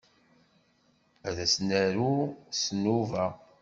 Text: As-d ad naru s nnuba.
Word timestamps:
As-d 1.27 1.39
ad 1.45 1.51
naru 1.67 2.15
s 2.61 2.63
nnuba. 2.75 3.25